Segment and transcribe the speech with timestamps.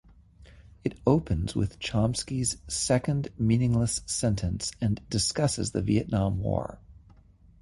[0.83, 6.79] It opens with Chomsky's second meaningless sentence and discusses the Vietnam War.